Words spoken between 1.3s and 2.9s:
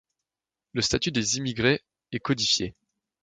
émigrés est codifié.